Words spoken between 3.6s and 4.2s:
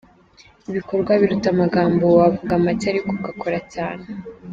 cyane.